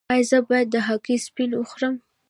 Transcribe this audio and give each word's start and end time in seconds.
ایا 0.13 0.27
زه 0.29 0.37
باید 0.47 0.67
د 0.71 0.75
هګۍ 0.87 1.17
سپین 1.25 1.51
وخورم؟ 1.55 1.95